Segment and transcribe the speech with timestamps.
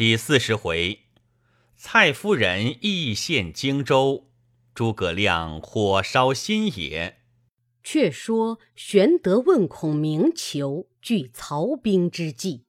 [0.00, 1.00] 第四十回，
[1.76, 4.30] 蔡夫人义献荆州，
[4.74, 7.18] 诸葛亮火烧新野。
[7.84, 12.64] 却说玄德问孔明求拒曹兵之计，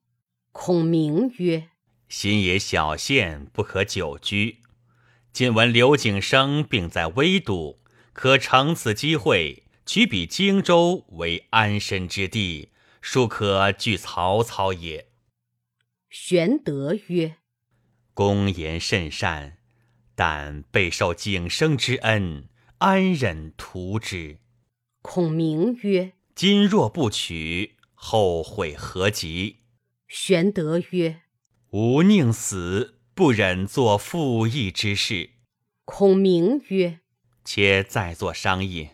[0.52, 1.70] 孔明曰
[2.06, 4.58] ：“新野小县，不可久居。
[5.32, 7.80] 今闻刘景升病在威都，
[8.12, 15.06] 可乘此机会，取彼荆州为安身之地，庶可拒曹操也。”
[16.12, 17.36] 玄德曰
[18.12, 19.56] ：“公言甚善，
[20.14, 24.36] 但备受景生之恩，安忍图之？”
[25.00, 29.60] 孔明曰：“今若不取，后悔何及？”
[30.06, 31.22] 玄德曰
[31.72, 35.30] ：“吾宁死，不忍做负义之事。”
[35.86, 37.00] 孔明曰
[37.42, 38.90] ：“且再作商议。”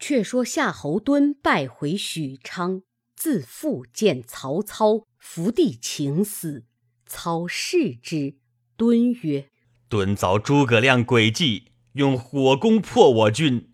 [0.00, 2.80] 却说夏侯惇败回许昌，
[3.14, 5.06] 自负见曹操。
[5.26, 6.66] 伏地请死，
[7.06, 8.36] 操视之。
[8.76, 9.48] 敦曰
[9.88, 13.72] ：“敦凿诸葛亮诡计，用火攻破我军。”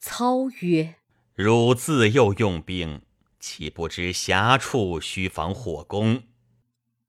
[0.00, 0.94] 操曰
[1.34, 3.02] ：“汝自幼用兵，
[3.40, 6.22] 岂不知狭处须防火攻？”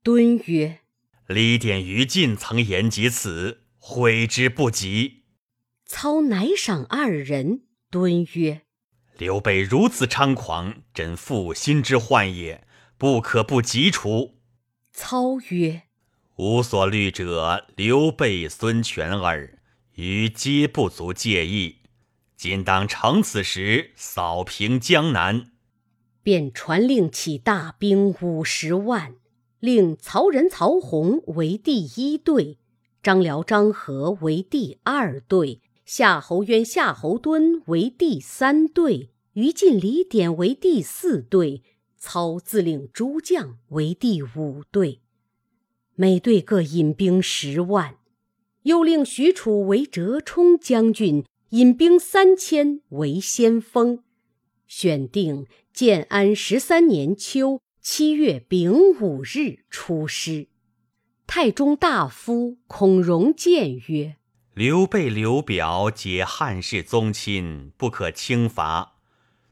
[0.02, 0.80] 敦曰
[1.28, 5.22] ：“李典于禁曾言及此，悔之不及。”
[5.86, 7.62] 操乃赏二人。
[7.90, 8.62] 敦曰
[9.16, 12.62] ：“刘备如此猖狂，真负心之患也。”
[12.96, 14.34] 不可不及除。
[14.92, 15.82] 操曰
[16.36, 19.58] ：“吾所虑者，刘备、孙权耳，
[19.94, 21.78] 余皆不足介意。
[22.36, 25.50] 今当乘此时，扫平江南。”
[26.22, 29.16] 便传令起大兵五十万，
[29.60, 32.58] 令曹仁、曹洪为第一队，
[33.02, 41.62] 张辽、张合为第二队，夏侯渊、夏侯惇为第三队，于禁、李典为第四队。
[42.06, 45.00] 操自令诸将为第五队，
[45.94, 47.96] 每队各引兵十万，
[48.64, 54.04] 又令许褚为折冲将军，引兵三千为先锋。
[54.66, 60.48] 选定建安十三年秋七月丙午日出师。
[61.26, 64.16] 太中大夫孔融谏曰
[64.52, 68.90] ：“刘备、刘表皆汉室宗亲，不可轻伐。”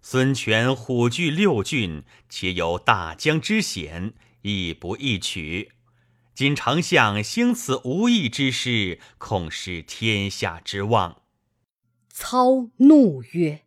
[0.05, 5.71] 孙权虎踞六郡，且有大江之险，亦不易取。
[6.35, 11.23] 今丞相兴此无义之事，恐失天下之望。
[12.09, 13.63] 操怒曰：“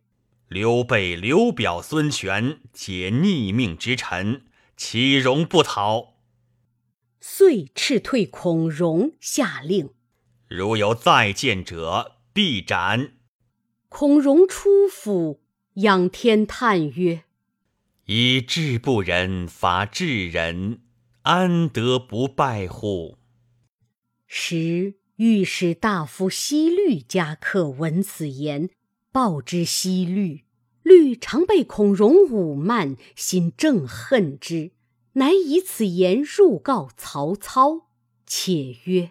[0.48, 4.44] 刘备、刘表、孙权，皆逆命之臣，
[4.76, 6.16] 岂容不讨？”
[7.18, 9.88] 遂斥退孔融，下令
[10.48, 13.14] ：“如有再见者，必斩。”
[13.88, 15.45] 孔融出府。
[15.76, 17.24] 仰天叹曰
[18.06, 20.80] ：“以智不仁伐智人，
[21.20, 23.18] 安得不败乎？”
[24.26, 28.70] 时御史大夫西律家客闻此言，
[29.12, 30.44] 报之西律。
[30.82, 34.70] 律常被孔融侮慢，心正恨之，
[35.14, 37.88] 乃以此言入告曹操，
[38.24, 39.10] 且曰：“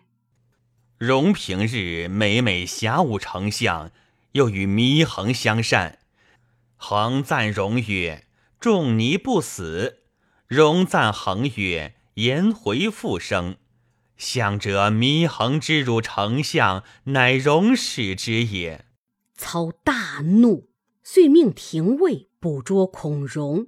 [0.97, 3.91] 荣平日每每侠武丞相，
[4.31, 5.99] 又与祢衡相善。”
[6.77, 8.27] 恒赞荣曰
[8.59, 10.03] ：“仲尼不死。”
[10.47, 13.57] 荣赞恒曰：“颜回复生。”
[14.17, 18.85] 想者祢衡之辱丞相，乃荣使之也。
[19.35, 20.69] 操大怒，
[21.03, 23.67] 遂命廷尉捕捉孔融。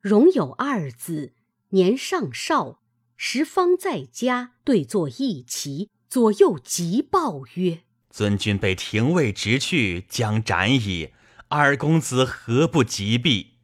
[0.00, 1.34] 融有二子，
[1.70, 2.80] 年尚少，
[3.16, 11.10] 时方在家，对坐一骑，左右急报曰：“尊君被廷尉执去，将斩矣。”
[11.48, 13.58] 二公子何不急避？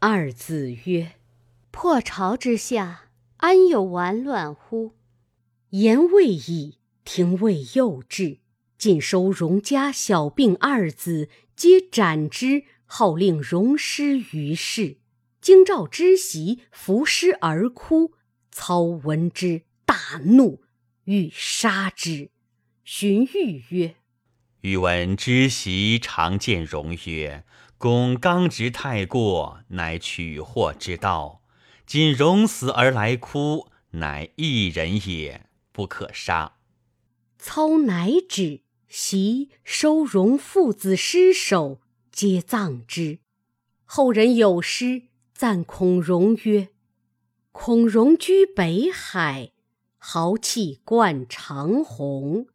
[0.00, 1.12] 二子曰
[1.72, 3.04] ：“破巢之下，
[3.38, 4.92] 安有完卵乎？”
[5.70, 8.40] 言未已，廷尉又至，
[8.76, 14.98] 尽收荣家小病二子，皆斩之，号令荣师于市。
[15.40, 18.12] 京兆之媳伏尸而哭。
[18.50, 20.62] 操闻之，大怒，
[21.04, 22.28] 欲杀之。
[22.84, 23.96] 荀彧曰：
[24.62, 27.44] 欲闻知习常见荣曰
[27.78, 31.42] ：“公刚直太过，乃取祸之道。
[31.84, 36.58] 今荣死而来哭，乃一人也，不可杀。”
[37.40, 41.80] 操乃止，袭收容父子尸首，
[42.12, 43.18] 皆葬之。
[43.84, 46.68] 后人有诗赞孔融曰
[47.50, 49.50] ：“孔融居北海，
[49.98, 52.46] 豪气贯长虹。”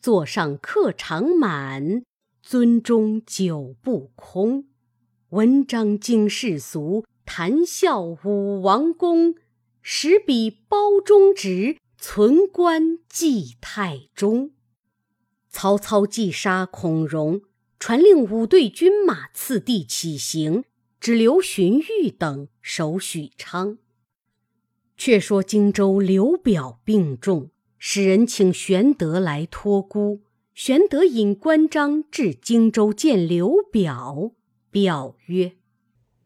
[0.00, 2.04] 座上客常满，
[2.46, 4.66] 樽中酒不空。
[5.30, 9.34] 文章经世俗，谈笑武王宫。
[9.82, 14.52] 十笔包中直，存官祭太中。
[15.48, 17.42] 曹操既杀孔融，
[17.80, 20.64] 传令五队军马次第起行，
[21.00, 23.78] 只留荀彧等守许昌。
[24.96, 30.22] 却说荆州刘表病重，使人请玄德来托孤。
[30.54, 34.32] 玄德引关张至荆州见刘表，
[34.72, 35.52] 表曰：“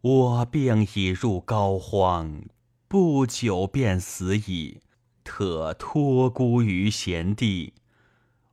[0.01, 2.47] 我病已入膏肓，
[2.89, 4.81] 不久便死矣。
[5.23, 7.75] 特托孤于贤弟。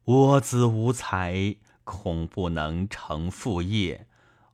[0.03, 1.55] 我子无才，
[1.85, 4.05] 恐不能成父业。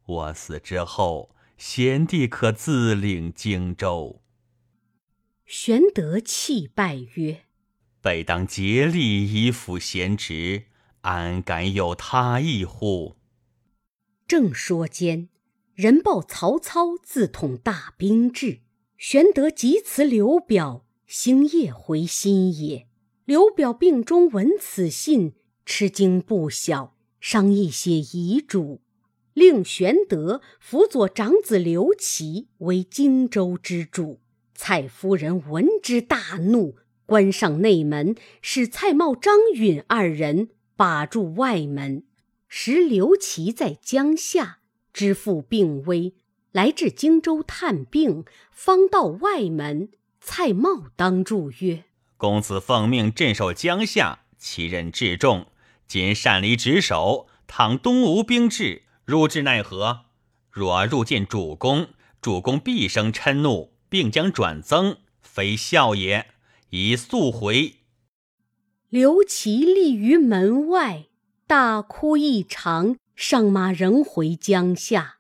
[0.05, 4.21] 我死之后，贤弟可自领荆州。”
[5.45, 7.44] 玄德泣拜曰
[8.05, 10.65] ：“备当竭力以辅贤侄。”
[11.01, 13.15] 安敢有他意乎？
[14.27, 15.29] 正说间，
[15.75, 18.61] 人报曹操自统大兵至，
[18.97, 22.87] 玄德急辞刘表星夜回新野。
[23.25, 28.81] 刘表病中闻此信，吃惊不小，商议写遗嘱，
[29.35, 34.21] 令玄德辅佐长子刘琦为荆州之主。
[34.55, 40.49] 蔡夫人闻之大怒，关上内门，使蔡瑁、张允二人。
[40.77, 42.03] 把住外门，
[42.49, 44.57] 时刘琦在江夏，
[44.91, 46.15] 知父病危，
[46.51, 49.87] 来至荆州探病，方到外门，
[50.19, 51.85] 蔡瑁当住曰
[52.17, 55.47] ：“公子奉命镇守江夏，其任至重，
[55.87, 60.07] 今擅离职守，倘东吴兵至，入至奈何？
[60.51, 61.87] 若入见主公，
[62.19, 66.34] 主公必生嗔怒，并将转增，非孝也。
[66.75, 67.75] 以速回。”
[68.89, 71.07] 刘琦立于门外，
[71.47, 75.15] 大哭一场，上马仍回江夏。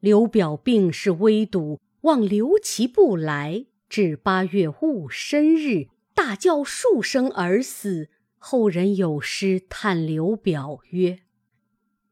[0.00, 8.08] 刘表病势危笃，望刘琦不来，至八月戊申日，大叫数声而死。
[8.38, 11.18] 后人有诗叹刘表曰：“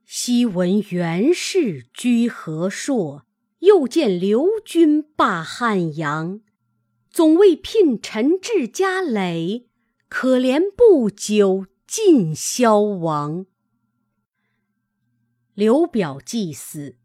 [0.05, 3.25] 昔闻袁氏居河朔，
[3.61, 6.41] 又见刘军霸汉阳。
[7.10, 9.66] 总为聘陈至家累。”
[10.10, 13.44] 可怜不久尽消亡。
[15.52, 16.96] 刘表既死，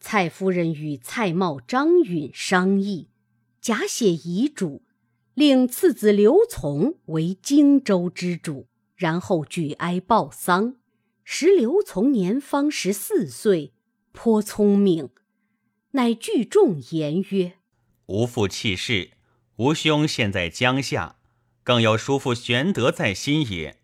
[0.00, 3.10] 蔡夫人与蔡瑁、张允商议，
[3.60, 4.82] 假写遗嘱，
[5.34, 8.66] 令次子刘琮为荆州之主，
[8.96, 10.74] 然后举哀报丧。
[11.22, 13.72] 时刘琮年方十四岁，
[14.10, 15.10] 颇聪明，
[15.92, 17.58] 乃聚众言曰
[18.06, 19.12] ：“吾父弃世，
[19.58, 21.14] 吾兄现在江夏。”
[21.62, 23.76] 更有叔父玄德在新野，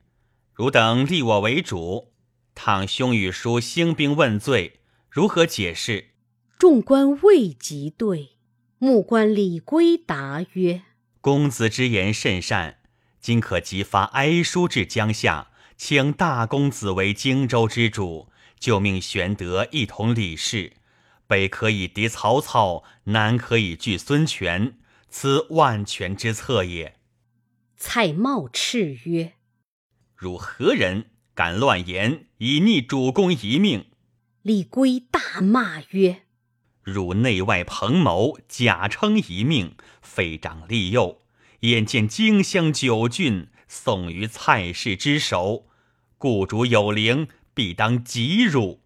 [0.54, 2.14] 汝等立我为主。
[2.54, 4.80] 倘兄与叔兴兵问罪，
[5.10, 6.12] 如何解释？
[6.58, 8.38] 众官未及对，
[8.78, 10.80] 目官李归答曰
[11.20, 12.78] ：“公子之言甚善，
[13.20, 20.72] 今可即发哀书至江夏，请大公子为荆州之主，就命玄德一同理事。
[21.26, 24.78] 北可以敌曹操，南可以拒孙权，
[25.16, 26.98] 此万全之策也。”
[27.78, 29.34] 蔡瑁叱曰
[30.16, 33.86] ：“汝何人，敢乱言，以逆主公一命？”
[34.42, 36.22] 李圭大骂曰
[36.82, 41.22] ：“汝内外朋谋，假称一命，废长立幼。
[41.60, 45.68] 眼见荆襄九郡送于蔡氏之手，
[46.18, 48.80] 故主有灵，必当及汝。”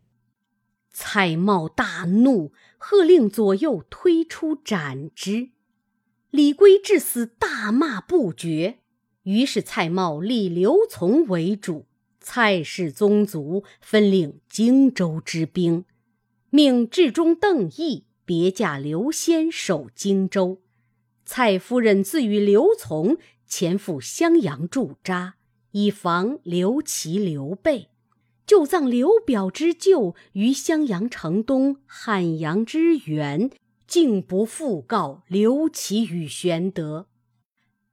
[0.92, 5.52] 蔡瑁大怒，喝令左右推出斩之。
[6.30, 8.78] 李圭至死大骂不绝。
[9.22, 11.86] 于是蔡瑁立刘琮为主，
[12.20, 15.84] 蔡氏宗族分领荆州之兵，
[16.50, 20.60] 命至中邓毅别驾刘先守荆州。
[21.24, 25.34] 蔡夫人自与刘琮前赴襄阳驻扎，
[25.72, 27.88] 以防刘琦、刘备。
[28.46, 33.50] 就葬刘表之柩于襄阳城东汉阳之原，
[33.88, 37.08] 竟不复告刘琦与玄德。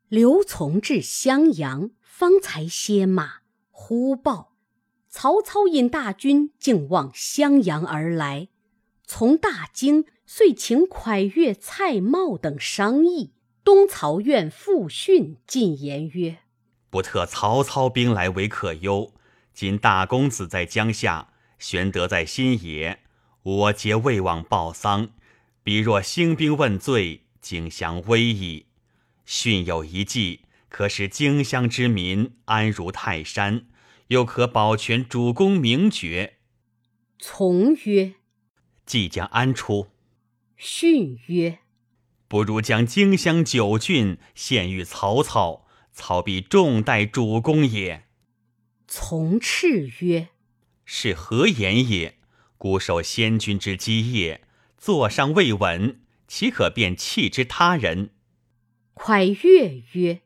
[0.10, 3.38] 刘琮至襄阳，方才歇马，
[3.72, 4.54] 忽报
[5.10, 8.50] 曹操引大军竟往襄阳而来。
[9.08, 13.32] 从大惊，遂请蒯越、蔡瑁等商议。
[13.64, 16.40] 东曹院傅训进言曰
[16.92, 19.14] ：“不特曹操兵来为可忧。
[19.54, 23.00] 今大公子在江夏，玄德在新野，
[23.42, 25.10] 我皆未往报丧。
[25.66, 28.68] 彼若兴兵问罪，荆襄危矣。”
[29.26, 33.66] 训有一计，可使荆襄之民安如泰山，
[34.10, 36.36] 又可保全主公名爵。
[37.18, 38.14] 从曰
[38.86, 39.88] ：“即将安出？”
[40.56, 41.58] 训曰
[42.30, 48.06] ：“不如将荆襄九郡献与曹操，操必重待主公也。
[48.88, 50.28] 从赤曰
[50.86, 52.20] ：“是何言也？
[52.60, 54.45] 孤守先君之基业，
[54.86, 58.12] 坐上未稳，岂可便弃之他人？”
[58.94, 60.22] 蒯越曰：“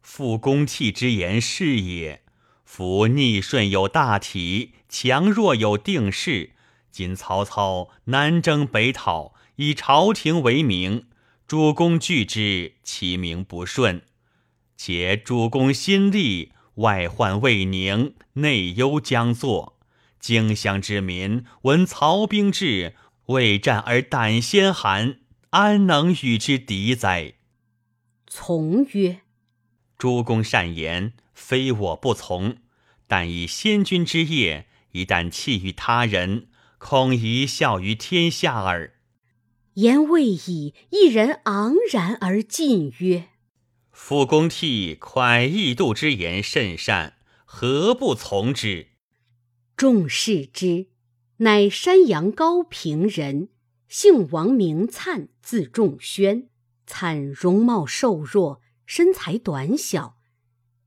[0.00, 2.22] 复公弃之言是也。
[2.64, 6.52] 夫逆顺有大体，强弱有定势。
[6.90, 11.04] 今曹操南征北讨，以朝廷为名，
[11.46, 14.00] 主公拒之，其名不顺。
[14.78, 19.78] 且主公心力。”外患未宁，内忧将作。
[20.18, 22.94] 荆襄之民闻曹兵至，
[23.30, 25.20] 未战而胆先寒，
[25.50, 27.34] 安能与之敌哉？
[28.26, 29.20] 从曰
[29.96, 32.56] ：“诸公善言，非我不从。
[33.06, 38.94] 但以先君之业，一旦弃于他人，恐贻笑于天下耳。”
[39.74, 43.28] 言未已，一人昂然而进曰。
[43.92, 48.88] 夫公替蒯异度之言甚善，何不从之？
[49.76, 50.88] 众视之，
[51.42, 53.48] 乃山阳高平人，
[53.88, 56.50] 姓王，名粲，字仲宣。
[56.86, 60.18] 粲容貌瘦弱，身材短小。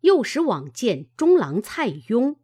[0.02, 2.36] 幼时往见中郎蔡邕，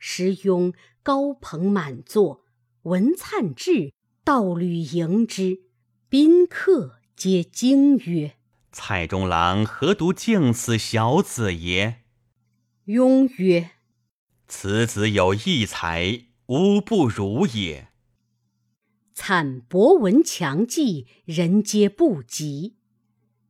[0.00, 2.44] 时邕高朋满座，
[2.82, 3.92] 闻粲至，
[4.24, 5.60] 道履迎之，
[6.08, 8.34] 宾客皆惊曰。
[8.72, 12.02] 蔡中郎何独敬此小子也？
[12.86, 13.70] 邕曰
[14.48, 17.88] ：“此子有异才，无不如也。”
[19.14, 22.76] 惨博闻强记，人皆不及。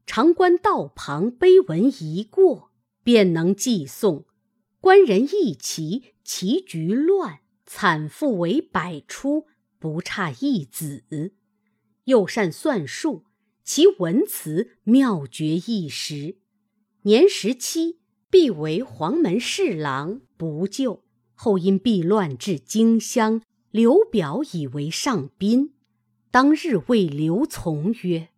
[0.06, 2.71] 常观道旁碑文一过，
[3.02, 4.26] 便能记诵。
[4.80, 9.47] 观人一齐，棋局乱，惨复为百出，
[9.80, 11.02] 不差一子。
[12.04, 13.25] 又善算术。
[13.64, 16.37] 其文辞妙绝一时，
[17.02, 21.04] 年十七，必为黄门侍郎，不就。
[21.42, 25.75] 后因避乱至荆襄，刘表以为上宾。
[26.30, 28.28] 当日谓刘琮曰：“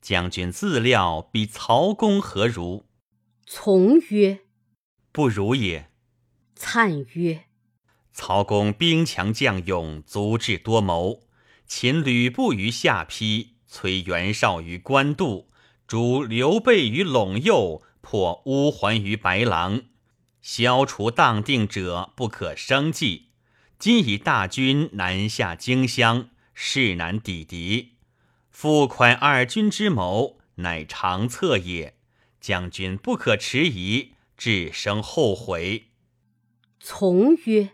[0.00, 2.84] 将军自料比曹公何如？”
[3.50, 4.42] 琮曰
[5.10, 5.90] ：“不如也。”
[6.56, 7.46] 粲曰
[8.14, 11.22] ：“曹公兵强将勇，足智多谋，
[11.66, 15.50] 擒吕布于下邳。”摧袁绍于官渡，
[15.88, 19.82] 诛刘备于陇右，破乌桓于白狼，
[20.42, 23.28] 消除荡定者不可生计。
[23.78, 27.96] 今以大军南下荆襄，势难抵敌。
[28.50, 31.96] 复蒯二军之谋，乃长策也。
[32.40, 35.88] 将军不可迟疑，至生后悔。
[36.78, 37.70] 从曰：“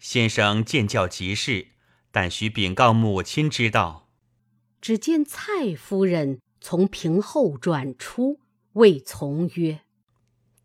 [0.00, 1.68] 先生见教即是，
[2.10, 4.08] 但须禀告母亲知道。”
[4.80, 8.40] 只见蔡夫人从屏后转出，
[8.72, 9.82] 谓从曰：“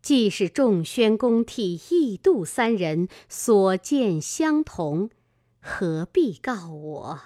[0.04, 5.08] 既是仲宣公替异度三人所见相同，
[5.60, 7.20] 何必告我？”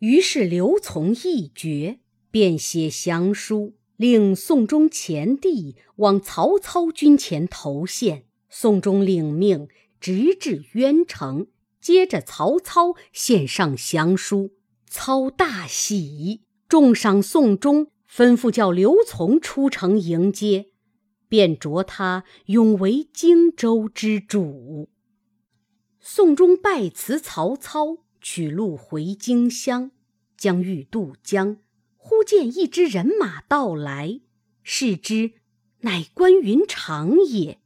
[0.00, 8.24] 于是刘从一决，便写降书，令宋忠前递往曹操军前投献。
[8.50, 9.68] 宋忠领命，
[9.98, 11.46] 直至渊城，
[11.80, 14.50] 接着曹操献上降书。
[14.86, 20.67] 操大喜，重赏宋忠，吩咐叫刘琮出城迎接，
[21.28, 24.88] 便擢他永为荆州之主。
[26.00, 29.90] 宋忠拜辞曹操，取路回荆襄，
[30.36, 31.58] 将欲渡江，
[31.96, 34.20] 忽见一支人马到来，
[34.62, 35.32] 视之，
[35.80, 37.60] 乃关云长也。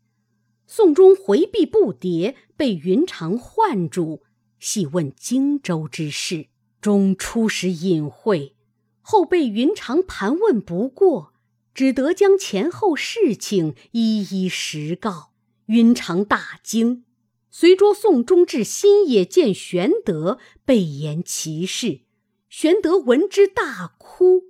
[0.67, 4.23] 宋忠回避不迭，被云长唤住，
[4.59, 6.49] 细问荆州之事。
[6.81, 8.57] 终出使隐晦，
[9.03, 11.32] 后被云长盘问不过，
[11.75, 15.33] 只得将前后事情一一实告。
[15.67, 17.05] 云长大惊，
[17.51, 22.01] 随着宋忠至新野见玄德，备言其事。
[22.49, 24.43] 玄德闻之大哭。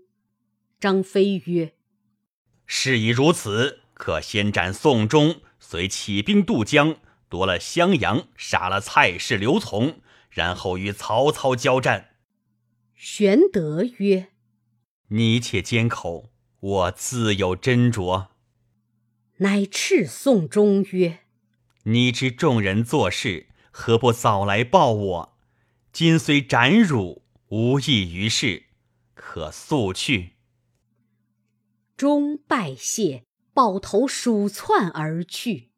[0.80, 1.74] 张飞曰
[2.66, 6.96] ：“事已如此，可先斩宋忠，随起兵渡江，
[7.28, 9.96] 夺了襄阳，杀了蔡氏、刘琮，
[10.28, 12.16] 然后与曹操交战。”
[12.96, 14.32] 玄德曰
[15.08, 16.31] ：“你且缄口，
[16.62, 18.28] 我自有斟酌。”
[19.38, 21.20] 乃斥宋忠曰
[21.84, 25.36] ：“你知众人做事，何不早来报我？
[25.92, 28.64] 今虽斩汝，无益于事，
[29.14, 30.36] 可速去。”
[31.96, 35.70] 忠拜谢，抱头鼠窜而去。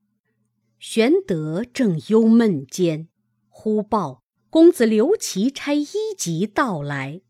[0.79, 3.09] 玄德正忧闷间，
[3.49, 4.23] 忽报。
[4.51, 5.87] 公子刘琦差一
[6.17, 7.23] 级到来，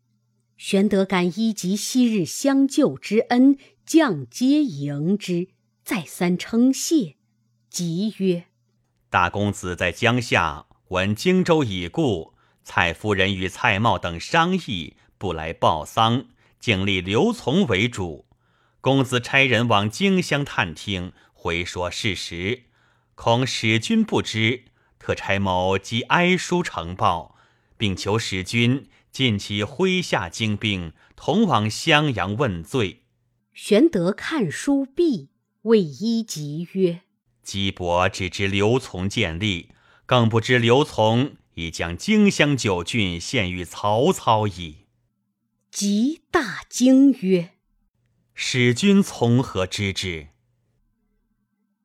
[0.57, 5.49] 玄德感一及昔日相救之恩，降阶迎之，
[5.83, 7.15] 再三称谢，
[7.69, 8.45] 即曰
[9.11, 12.33] ：“大公子在江夏闻荆州已故，
[12.63, 18.25] 蔡夫人与蔡瑁等商议，不来报丧，竟立刘琮为主。
[18.79, 22.63] 公子差人往荆襄探听，回说事实，
[23.15, 24.63] 恐使君不知，
[24.99, 27.35] 特差某即哀书呈报，
[27.77, 33.03] 并求使君尽其麾下精兵，同往襄阳问罪。”
[33.55, 35.29] 玄德看书毕。
[35.61, 37.03] 谓一吉曰
[37.41, 39.69] ：“姬伯只知刘琮建立，
[40.05, 44.87] 更不知刘琮已将荆襄九郡献于曹操矣。”
[45.71, 47.51] 即大惊曰
[48.35, 50.27] ：“使君从何知之？”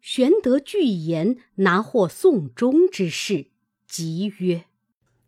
[0.03, 3.47] 玄德具言拿获宋忠之事，
[3.87, 4.65] 即曰：“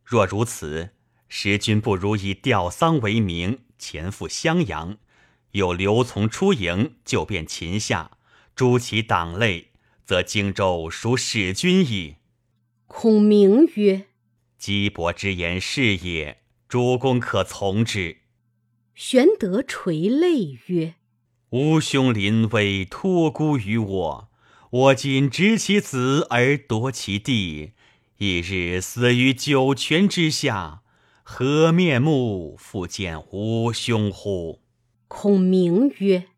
[0.05, 0.91] 若如此，
[1.35, 4.99] 使君不如以吊丧为名，前赴襄阳，
[5.53, 8.11] 有刘琮出营，就便秦下。”
[8.55, 9.69] 诛其党类，
[10.05, 12.17] 则荆州属使君矣。
[12.87, 14.09] 孔明曰
[14.59, 18.19] ：“姬伯之言是也，诸公可从之。”
[18.95, 20.97] 玄德垂泪曰
[21.49, 24.31] ：“吾兄临危托孤于我，
[24.69, 27.73] 我今执其子而夺其地，
[28.19, 30.82] 一日死于九泉之下，
[31.23, 34.61] 何面目复见吾兄乎？”
[35.09, 36.29] 孔明曰：“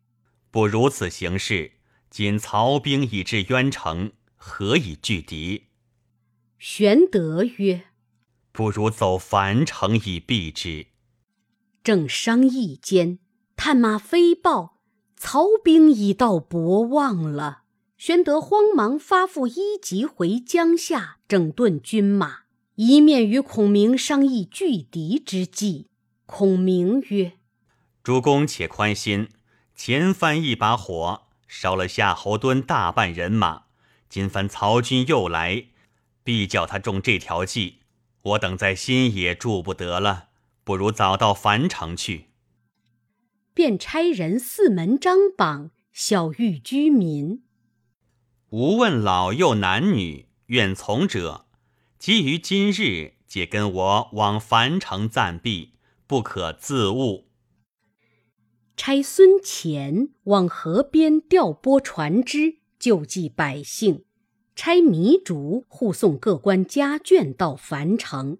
[0.51, 1.71] 不如此行事。”
[2.09, 5.65] 今曹兵已至渊城，何以拒敌？
[6.57, 7.87] 玄德曰
[8.53, 10.87] ：“不如走樊城以避之。”
[11.83, 13.19] 正商议间，
[13.57, 14.79] 探马飞报，
[15.17, 17.63] 曹兵已到博望了。
[17.97, 22.43] 玄德慌忙发付一级回江夏，整顿军马，
[22.75, 25.87] 一面与孔明商议拒敌之计。
[26.25, 27.33] 孔明曰
[28.03, 29.29] ：“主公且宽心，
[29.75, 33.65] 前番一把火。”烧了夏侯惇大半人马，
[34.09, 35.67] 今番曹军又来，
[36.23, 37.79] 必叫他中这条计。
[38.23, 40.29] 我等在新野住不得了，
[40.63, 42.25] 不如早到樊城去。
[43.53, 47.43] 便差人四门张榜，小谕居民：
[48.49, 51.45] 无问老幼男女，愿从者，
[52.05, 55.71] 即于今日，皆跟我往樊城暂避，
[56.05, 57.31] 不可自误。
[58.77, 64.03] 差孙乾往河边调拨船只，救济百姓；
[64.55, 68.37] 差糜竺护送各官家眷到樊城，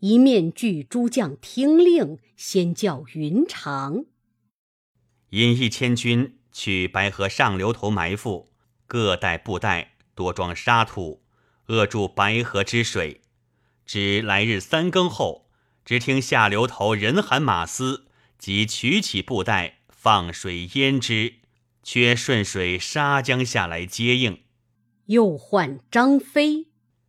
[0.00, 4.04] 一面据诸将听令，先叫云长。
[5.30, 8.52] 引一千军去白河上流头埋伏，
[8.88, 11.22] 各带布袋，多装沙土，
[11.66, 13.20] 扼住白河之水。
[13.86, 15.50] 至来日三更后，
[15.84, 18.06] 只听下流头人喊马嘶。
[18.36, 21.36] 即取起布袋，放水淹之，
[21.82, 24.42] 却顺水沙江下来接应。
[25.06, 26.66] 又唤张飞，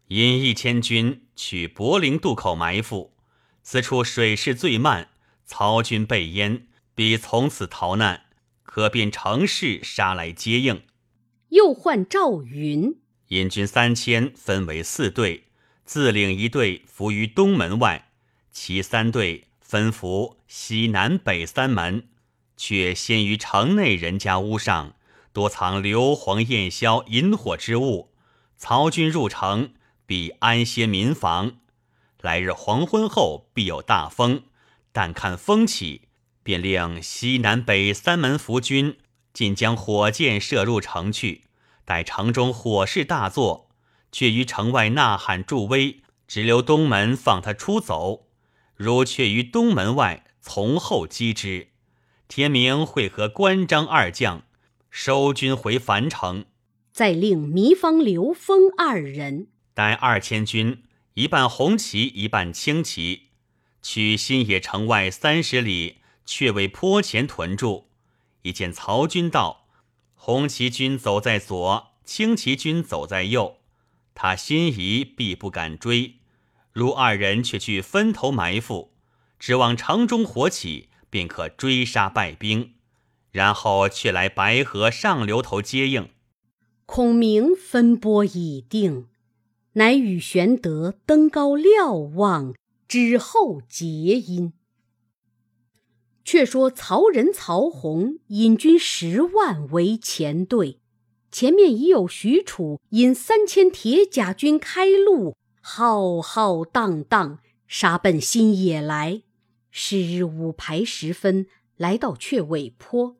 [0.07, 3.17] 引一千军取柏林渡口埋伏，
[3.61, 5.09] 此处水势最慢，
[5.45, 8.27] 曹军被淹，必从此逃难，
[8.63, 10.83] 可便乘势杀来接应。
[11.49, 12.95] 又唤赵云，
[13.29, 15.45] 引军三千，分为四队，
[15.85, 18.09] 自领一队伏于东门外，
[18.51, 19.47] 其三队。
[19.59, 22.07] 分伏西南北三门，
[22.55, 24.93] 却先于城内人家屋上，
[25.33, 28.13] 多藏硫磺、焰硝、引火之物。
[28.55, 29.73] 曹军入城，
[30.05, 31.57] 必安歇民房。
[32.21, 34.43] 来日黄昏后，必有大风。
[34.91, 36.03] 但看风起，
[36.43, 38.99] 便令西南北三门伏军
[39.33, 41.44] 尽将火箭射入城去。
[41.85, 43.69] 待城中火势大作，
[44.11, 48.27] 却于城外呐喊助威，直留东门放他出走。
[48.75, 51.69] 如却于东门外从后击之，
[52.27, 54.43] 天明会合关张二将，
[54.89, 56.45] 收军回樊城。
[56.91, 63.29] 再令糜芳、刘封二人带二千军，一半红旗，一半青旗，
[63.81, 67.89] 取新野城外三十里却为坡前屯住。
[68.41, 69.64] 一见曹军到，
[70.27, 73.57] 红旗军走在左，青旗军走在右，
[74.15, 76.15] 他心疑必不敢追。
[76.71, 78.89] 如二人却去分头埋伏，
[79.37, 82.73] 指望城中火起，便可追杀败兵，
[83.29, 86.09] 然后却来白河上流头接应。
[86.87, 89.05] 孔明分拨已定，
[89.73, 92.55] 乃与玄德登高瞭望，
[92.87, 94.53] 之后结因。
[96.25, 100.79] 却说曹仁、曹洪引军十万为前队，
[101.31, 105.35] 前面已有许褚引三千铁甲军开路。
[105.61, 109.21] 浩浩荡荡杀奔新野来，
[109.69, 111.45] 是日午牌时分，
[111.77, 113.17] 来到雀尾坡，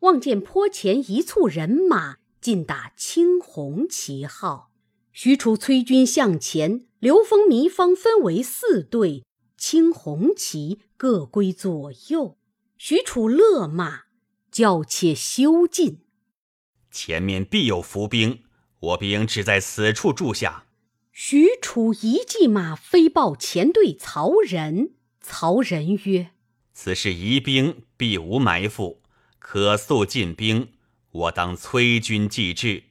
[0.00, 4.70] 望见坡前一簇人马，尽打青红旗号。
[5.12, 9.24] 许褚催军向前，刘封、糜芳分为四队，
[9.56, 12.36] 青红旗各归左右。
[12.84, 14.06] 许褚勒马，
[14.50, 16.00] 叫且休进。
[16.90, 18.42] 前面必有伏兵，
[18.80, 20.64] 我兵只在此处住下。
[21.12, 24.94] 许褚一骑马飞报前队曹仁。
[25.20, 26.32] 曹仁曰
[26.74, 29.00] ：“此事疑兵，必无埋伏，
[29.38, 30.72] 可速进兵。
[31.12, 32.82] 我当催军继至。”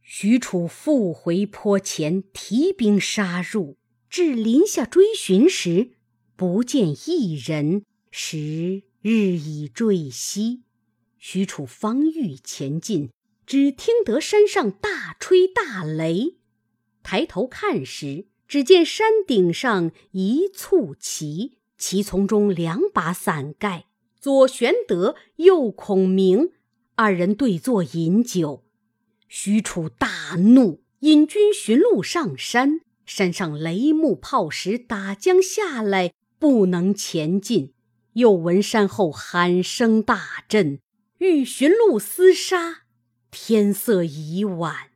[0.00, 3.76] 许褚复回坡前，提兵杀入。
[4.08, 5.94] 至林下追寻时，
[6.36, 7.82] 不见一人，
[8.20, 10.64] 时日已坠西。
[11.18, 13.10] 许褚方欲前进，
[13.46, 16.34] 只听得山上大吹大擂。
[17.04, 23.86] 抬头看时，只见山顶上一簇旗，旗丛中两把伞盖，
[24.20, 26.50] 左玄德，右孔明，
[26.96, 28.64] 二人对坐饮酒。
[29.28, 32.80] 许褚大怒，引军寻路上山。
[33.06, 37.74] 山上雷木炮石打将下来，不能前进。
[38.18, 40.80] 又闻山后喊声大震，
[41.18, 42.82] 欲寻路厮杀。
[43.30, 44.88] 天色已晚。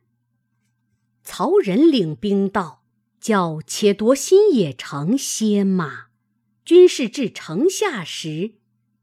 [1.23, 2.83] 曹仁领兵到，
[3.21, 6.07] 叫且夺新野城歇马。
[6.65, 8.55] 军士至城下时，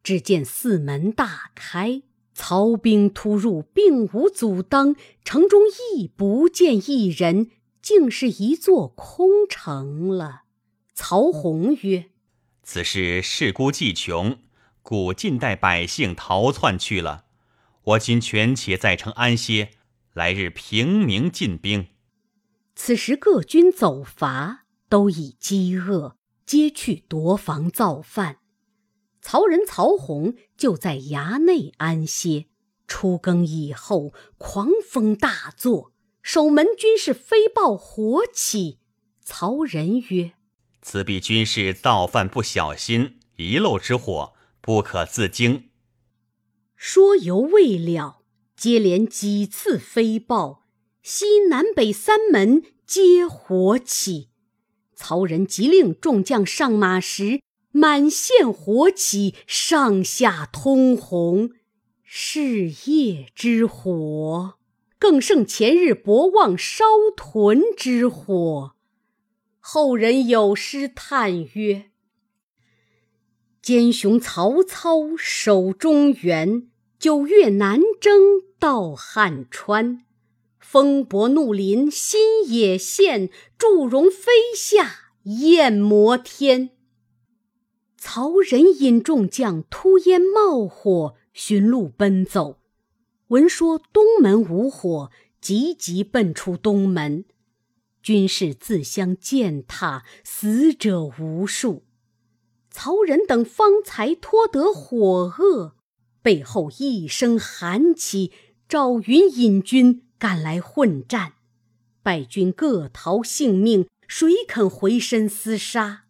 [0.03, 2.03] 只见四门大开。
[2.35, 5.63] 曹兵突入，并无阻挡，城中
[5.95, 10.43] 亦不见一人，竟是一座空城了。
[10.93, 12.10] 曹洪曰
[12.63, 14.39] ：“此事事孤计穷，
[14.83, 17.25] 故近代百姓逃窜去了。
[17.83, 19.71] 我今权且在城安歇，
[20.13, 21.89] 来日平明进兵。”
[22.77, 28.39] 此时各军走伐，都已饥饿，皆去夺房造饭。
[29.21, 32.47] 曹仁、曹洪就在衙内安歇。
[32.87, 35.93] 初更以后，狂风大作，
[36.23, 38.79] 守门军士飞报火起。
[39.23, 40.33] 曹仁曰
[40.83, 45.71] ：“此必军士造饭不小心，遗漏之火，不可自惊。”
[46.77, 48.23] 说犹未了，
[48.57, 50.65] 接连几次飞报，
[51.03, 54.31] 西南北三门皆火起。
[54.95, 57.41] 曹仁急令众将上马时。
[57.73, 61.51] 满线火起，上下通红，
[62.03, 64.55] 是夜之火，
[64.99, 66.85] 更胜前日博望烧
[67.17, 68.75] 屯之火。
[69.61, 71.91] 后人有诗叹曰
[73.61, 76.69] ：“奸雄曹操守中原，
[76.99, 80.05] 九月南征到汉川。
[80.59, 86.71] 风伯怒临新野县，祝融飞下焰摩天。”
[87.99, 92.61] 曹仁引众将突烟冒火，寻路奔走。
[93.29, 97.27] 闻说东门无火，急急奔出东门。
[98.03, 101.85] 军士自相践踏，死者无数。
[102.71, 105.73] 曹仁等方才脱得火遏，
[106.23, 108.33] 背后一声喊起，
[108.69, 111.35] 赵云引军赶来混战，
[112.03, 116.05] 败军各逃性命，谁肯回身厮杀？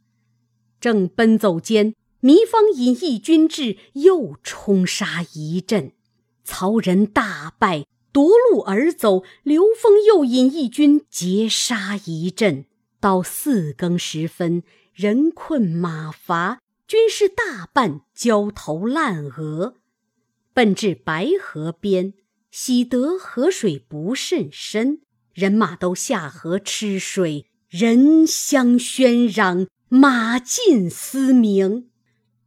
[0.78, 5.92] 正奔走间，糜芳引一军至，又冲杀一阵，
[6.44, 9.22] 曹仁大败，夺路而走。
[9.42, 12.64] 刘封又引一军截杀一阵，
[13.00, 19.74] 到四更时分，人困马乏，军士大半焦头烂额，
[20.52, 22.14] 奔至白河边，
[22.50, 25.00] 喜得河水不甚深，
[25.32, 29.66] 人马都下河吃水，人相喧嚷。
[29.92, 31.88] 马尽嘶鸣。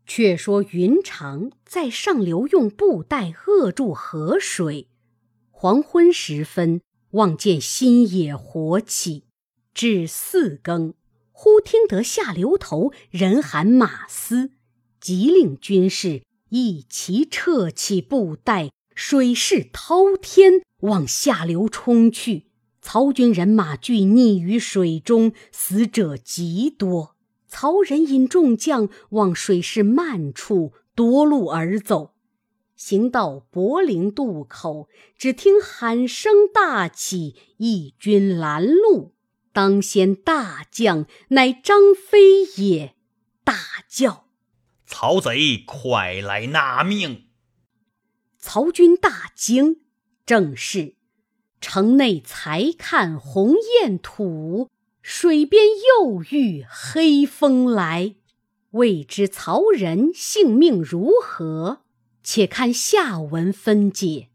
[0.06, 4.88] 却说云长在上流用布袋扼住河水。
[5.64, 9.24] 黄昏时分，望见新野火起，
[9.74, 10.94] 至四更，
[11.32, 14.52] 忽听得下流头人喊马嘶，
[15.00, 22.48] 即令军士一齐撤起布袋，水势滔天，往下流冲去。
[22.82, 27.16] 曹军人马俱溺于水中，死者极多。
[27.48, 32.13] 曹仁引众将往水势漫处夺路而走，
[32.86, 39.14] 行到柏林渡口，只听喊声大起，义军拦路。
[39.54, 42.94] 当先大将乃张飞也，
[43.46, 43.56] 大
[43.88, 44.26] 叫
[44.86, 47.30] ：“曹贼，快来纳命！”
[48.38, 49.78] 曹军大惊，
[50.26, 50.98] 正是
[51.62, 54.70] 城内才看红艳土。
[55.02, 58.16] 水边又遇黑风来，
[58.72, 61.83] 未知曹仁性命如何？
[62.24, 64.33] 且看下文分解。